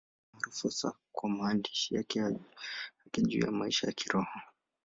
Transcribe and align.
Ni 0.31 0.39
maarufu 0.39 0.67
hasa 0.67 0.93
kwa 1.11 1.29
maandishi 1.29 1.95
yake 1.95 2.21
juu 3.17 3.39
ya 3.45 3.51
maisha 3.51 3.87
ya 3.87 3.93
Kiroho. 3.93 4.27